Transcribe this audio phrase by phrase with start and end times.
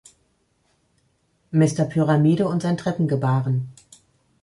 [1.51, 3.67] Mister Pyramide und sein Treppengebaren.